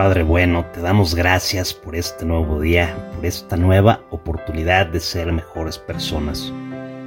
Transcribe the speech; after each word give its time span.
Padre 0.00 0.22
bueno, 0.22 0.64
te 0.72 0.80
damos 0.80 1.14
gracias 1.14 1.74
por 1.74 1.94
este 1.94 2.24
nuevo 2.24 2.58
día, 2.58 2.96
por 3.14 3.26
esta 3.26 3.58
nueva 3.58 4.00
oportunidad 4.08 4.86
de 4.86 4.98
ser 4.98 5.30
mejores 5.30 5.76
personas. 5.76 6.50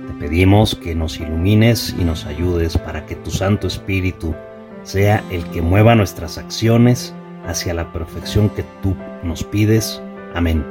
Te 0.05 0.13
pedimos 0.19 0.75
que 0.75 0.93
nos 0.93 1.19
ilumines 1.19 1.95
y 1.99 2.03
nos 2.03 2.27
ayudes 2.27 2.77
para 2.77 3.03
que 3.07 3.15
tu 3.15 3.31
Santo 3.31 3.65
Espíritu 3.65 4.35
sea 4.83 5.23
el 5.31 5.43
que 5.45 5.63
mueva 5.63 5.95
nuestras 5.95 6.37
acciones 6.37 7.15
hacia 7.47 7.73
la 7.73 7.91
perfección 7.91 8.47
que 8.49 8.63
tú 8.83 8.95
nos 9.23 9.43
pides. 9.43 9.99
Amén. 10.35 10.63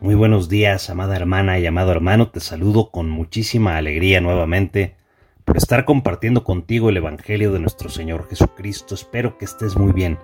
Muy 0.00 0.14
buenos 0.14 0.48
días, 0.48 0.88
amada 0.88 1.16
hermana 1.16 1.58
y 1.58 1.66
amado 1.66 1.92
hermano. 1.92 2.30
Te 2.30 2.40
saludo 2.40 2.90
con 2.90 3.10
muchísima 3.10 3.76
alegría 3.76 4.22
nuevamente 4.22 5.03
por 5.44 5.58
estar 5.58 5.84
compartiendo 5.84 6.42
contigo 6.42 6.88
el 6.88 6.96
Evangelio 6.96 7.52
de 7.52 7.60
nuestro 7.60 7.90
Señor 7.90 8.28
Jesucristo. 8.28 8.94
Espero 8.94 9.36
que 9.36 9.44
estés 9.44 9.76
muy 9.76 9.92
bien, 9.92 10.18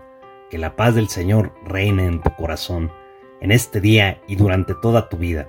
que 0.51 0.59
la 0.59 0.77
paz 0.77 0.95
del 0.95 1.09
Señor 1.09 1.55
reine 1.65 2.07
en 2.07 2.23
tu 2.23 2.35
corazón, 2.35 2.91
en 3.41 3.53
este 3.53 3.81
día 3.81 4.23
y 4.27 4.37
durante 4.37 4.75
toda 4.75 5.09
tu 5.09 5.19
vida. 5.19 5.49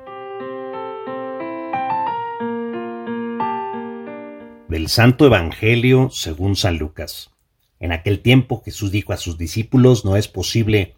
Del 4.67 4.87
Santo 4.87 5.25
Evangelio 5.25 6.09
según 6.11 6.55
San 6.55 6.77
Lucas. 6.77 7.31
En 7.79 7.91
aquel 7.91 8.21
tiempo 8.21 8.61
Jesús 8.63 8.91
dijo 8.91 9.13
a 9.13 9.17
sus 9.17 9.37
discípulos, 9.37 10.05
no 10.05 10.15
es 10.15 10.27
posible 10.27 10.95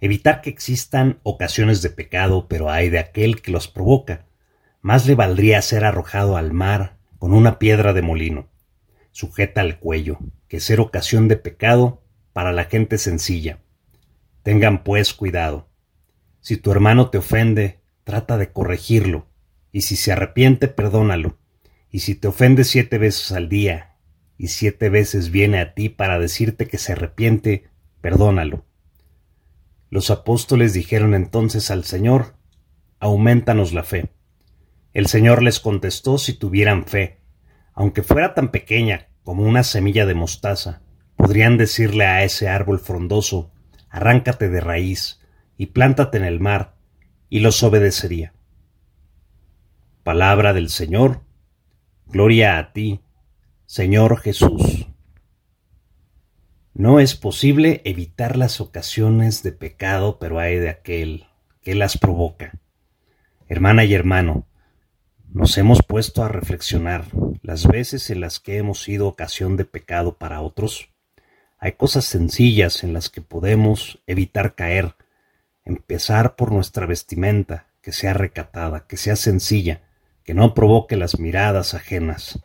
evitar 0.00 0.40
que 0.40 0.50
existan 0.50 1.18
ocasiones 1.22 1.82
de 1.82 1.90
pecado, 1.90 2.46
pero 2.48 2.70
hay 2.70 2.88
de 2.88 2.98
aquel 2.98 3.42
que 3.42 3.52
los 3.52 3.68
provoca. 3.68 4.26
Más 4.80 5.06
le 5.06 5.14
valdría 5.14 5.62
ser 5.62 5.84
arrojado 5.84 6.36
al 6.36 6.52
mar 6.52 7.01
con 7.22 7.34
una 7.34 7.60
piedra 7.60 7.92
de 7.92 8.02
molino, 8.02 8.48
sujeta 9.12 9.60
al 9.60 9.78
cuello, 9.78 10.18
que 10.48 10.58
ser 10.58 10.80
ocasión 10.80 11.28
de 11.28 11.36
pecado 11.36 12.02
para 12.32 12.50
la 12.50 12.64
gente 12.64 12.98
sencilla. 12.98 13.60
Tengan 14.42 14.82
pues 14.82 15.14
cuidado. 15.14 15.68
Si 16.40 16.56
tu 16.56 16.72
hermano 16.72 17.10
te 17.10 17.18
ofende, 17.18 17.80
trata 18.02 18.38
de 18.38 18.50
corregirlo, 18.50 19.28
y 19.70 19.82
si 19.82 19.94
se 19.94 20.10
arrepiente, 20.10 20.66
perdónalo. 20.66 21.38
Y 21.92 22.00
si 22.00 22.16
te 22.16 22.26
ofende 22.26 22.64
siete 22.64 22.98
veces 22.98 23.30
al 23.30 23.48
día, 23.48 23.98
y 24.36 24.48
siete 24.48 24.88
veces 24.88 25.30
viene 25.30 25.60
a 25.60 25.74
ti 25.74 25.90
para 25.90 26.18
decirte 26.18 26.66
que 26.66 26.78
se 26.78 26.94
arrepiente, 26.94 27.70
perdónalo. 28.00 28.64
Los 29.90 30.10
apóstoles 30.10 30.72
dijeron 30.72 31.14
entonces 31.14 31.70
al 31.70 31.84
Señor, 31.84 32.34
aumentanos 32.98 33.72
la 33.72 33.84
fe. 33.84 34.10
El 34.92 35.06
Señor 35.06 35.42
les 35.42 35.58
contestó 35.58 36.18
si 36.18 36.34
tuvieran 36.34 36.84
fe, 36.84 37.20
aunque 37.72 38.02
fuera 38.02 38.34
tan 38.34 38.50
pequeña 38.50 39.08
como 39.22 39.44
una 39.44 39.62
semilla 39.62 40.04
de 40.04 40.14
mostaza, 40.14 40.82
podrían 41.16 41.56
decirle 41.56 42.04
a 42.04 42.24
ese 42.24 42.48
árbol 42.48 42.78
frondoso, 42.78 43.52
arráncate 43.88 44.48
de 44.48 44.60
raíz 44.60 45.20
y 45.56 45.66
plántate 45.66 46.18
en 46.18 46.24
el 46.24 46.40
mar, 46.40 46.74
y 47.30 47.40
los 47.40 47.62
obedecería. 47.62 48.34
Palabra 50.02 50.52
del 50.52 50.68
Señor, 50.68 51.22
gloria 52.06 52.58
a 52.58 52.72
ti, 52.72 53.00
Señor 53.64 54.18
Jesús. 54.18 54.88
No 56.74 57.00
es 57.00 57.14
posible 57.14 57.80
evitar 57.84 58.36
las 58.36 58.60
ocasiones 58.60 59.42
de 59.42 59.52
pecado, 59.52 60.18
pero 60.18 60.38
hay 60.38 60.56
de 60.56 60.68
aquel 60.68 61.26
que 61.62 61.74
las 61.74 61.96
provoca. 61.96 62.58
Hermana 63.48 63.84
y 63.84 63.94
hermano, 63.94 64.46
nos 65.32 65.56
hemos 65.56 65.82
puesto 65.82 66.22
a 66.22 66.28
reflexionar 66.28 67.06
las 67.42 67.66
veces 67.66 68.10
en 68.10 68.20
las 68.20 68.38
que 68.38 68.58
hemos 68.58 68.82
sido 68.82 69.08
ocasión 69.08 69.56
de 69.56 69.64
pecado 69.64 70.18
para 70.18 70.42
otros. 70.42 70.90
Hay 71.58 71.72
cosas 71.72 72.04
sencillas 72.04 72.84
en 72.84 72.92
las 72.92 73.08
que 73.08 73.22
podemos 73.22 74.02
evitar 74.06 74.54
caer. 74.54 74.94
Empezar 75.64 76.36
por 76.36 76.52
nuestra 76.52 76.86
vestimenta, 76.86 77.68
que 77.80 77.92
sea 77.92 78.12
recatada, 78.12 78.86
que 78.86 78.96
sea 78.96 79.16
sencilla, 79.16 79.82
que 80.22 80.34
no 80.34 80.52
provoque 80.52 80.96
las 80.96 81.18
miradas 81.18 81.72
ajenas. 81.72 82.40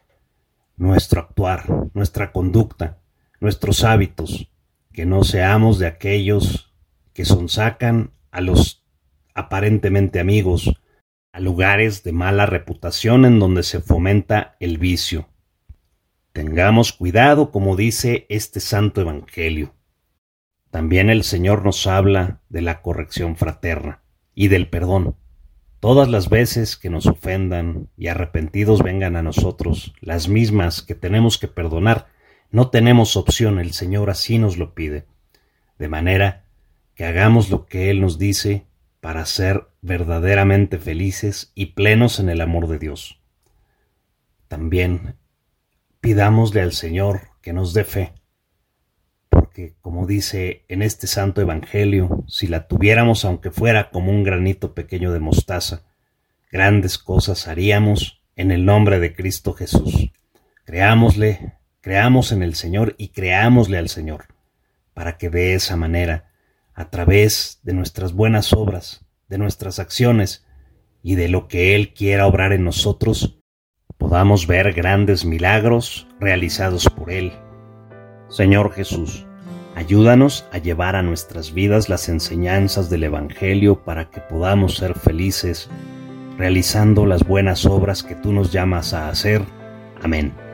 Nuestro 0.78 1.20
actuar, 1.20 1.66
nuestra 1.94 2.32
conducta, 2.32 3.00
nuestros 3.42 3.84
hábitos, 3.84 4.50
que 4.94 5.06
no 5.06 5.24
seamos 5.24 5.78
de 5.78 5.88
aquellos 5.88 6.74
que 7.14 7.26
sonsacan 7.26 8.12
a 8.32 8.40
los 8.40 8.86
aparentemente 9.34 10.20
amigos, 10.20 10.74
a 11.38 11.40
lugares 11.40 12.02
de 12.02 12.14
mala 12.14 12.48
reputación 12.48 13.24
en 13.24 13.38
donde 13.38 13.62
se 13.62 13.80
fomenta 13.80 14.56
el 14.60 14.80
vicio. 14.80 15.30
Tengamos 16.34 16.94
cuidado, 16.94 17.52
como 17.52 17.76
dice 17.76 18.26
este 18.28 18.60
santo 18.60 19.02
Evangelio. 19.02 19.76
También 20.72 21.12
el 21.12 21.24
Señor 21.24 21.64
nos 21.64 21.86
habla 21.86 22.42
de 22.50 22.62
la 22.62 22.82
corrección 22.82 23.36
fraterna 23.36 24.02
y 24.34 24.48
del 24.48 24.68
perdón. 24.68 25.16
Todas 25.80 26.10
las 26.10 26.28
veces 26.28 26.76
que 26.76 26.90
nos 26.90 27.06
ofendan 27.06 27.90
y 27.96 28.08
arrepentidos 28.08 28.82
vengan 28.82 29.16
a 29.16 29.22
nosotros, 29.22 29.94
las 30.02 30.30
mismas 30.30 30.82
que 30.82 30.96
tenemos 30.96 31.38
que 31.38 31.48
perdonar, 31.48 32.08
no 32.50 32.72
tenemos 32.72 33.16
opción, 33.16 33.60
el 33.60 33.74
Señor 33.74 34.10
así 34.10 34.40
nos 34.40 34.58
lo 34.58 34.74
pide. 34.74 35.06
De 35.78 35.88
manera 35.88 36.46
que 36.96 37.06
hagamos 37.06 37.52
lo 37.52 37.68
que 37.68 37.92
Él 37.92 38.02
nos 38.02 38.18
dice 38.18 38.66
para 39.00 39.26
ser 39.26 39.68
verdaderamente 39.82 40.80
felices 40.80 41.52
y 41.56 41.68
plenos 41.68 42.20
en 42.20 42.30
el 42.30 42.42
amor 42.42 42.68
de 42.68 42.80
Dios. 42.80 43.22
También 44.48 45.16
pidámosle 46.00 46.62
al 46.62 46.74
Señor 46.74 47.30
que 47.42 47.54
nos 47.54 47.74
dé 47.74 47.84
fe, 47.84 48.14
porque 49.30 49.76
como 49.82 50.06
dice 50.06 50.66
en 50.68 50.82
este 50.82 51.08
santo 51.08 51.42
Evangelio, 51.42 52.24
si 52.28 52.48
la 52.48 52.68
tuviéramos 52.68 53.26
aunque 53.26 53.52
fuera 53.52 53.90
como 53.90 54.12
un 54.12 54.24
granito 54.24 54.74
pequeño 54.74 55.12
de 55.12 55.20
mostaza, 55.20 55.84
grandes 56.52 56.98
cosas 56.98 57.48
haríamos 57.48 58.22
en 58.36 58.52
el 58.52 58.66
nombre 58.66 59.00
de 59.00 59.14
Cristo 59.14 59.54
Jesús. 59.54 60.12
Creámosle 60.66 61.58
Creamos 61.88 62.34
en 62.34 62.44
el 62.44 62.56
Señor 62.56 62.96
y 62.98 63.14
creámosle 63.14 63.78
al 63.78 63.88
Señor, 63.88 64.26
para 64.94 65.18
que 65.18 65.30
de 65.30 65.54
esa 65.54 65.78
manera, 65.78 66.34
a 66.78 66.92
través 66.92 67.60
de 67.64 67.74
nuestras 67.74 68.14
buenas 68.14 68.54
obras, 68.54 69.04
de 69.28 69.40
nuestras 69.40 69.80
acciones 69.80 70.46
y 71.02 71.16
de 71.16 71.28
lo 71.28 71.48
que 71.48 71.76
Él 71.76 71.92
quiera 71.96 72.28
obrar 72.28 72.54
en 72.54 72.64
nosotros, 72.64 73.40
podamos 73.98 74.46
ver 74.46 74.74
grandes 74.74 75.26
milagros 75.26 76.08
realizados 76.20 76.88
por 76.88 77.12
Él. 77.12 77.34
Señor 78.30 78.72
Jesús, 78.74 79.26
ayúdanos 79.76 80.46
a 80.52 80.60
llevar 80.60 80.96
a 80.96 81.02
nuestras 81.02 81.52
vidas 81.52 81.90
las 81.90 82.10
enseñanzas 82.10 82.92
del 82.92 83.06
Evangelio 83.06 83.84
para 83.84 84.12
que 84.12 84.22
podamos 84.22 84.78
ser 84.78 84.94
felices, 84.94 85.72
realizando 86.38 87.08
las 87.08 87.24
buenas 87.24 87.66
obras 87.66 88.04
que 88.04 88.14
tú 88.14 88.32
nos 88.32 88.52
llamas 88.52 88.94
a 88.94 89.10
hacer. 89.10 89.42
Amén. 90.04 90.47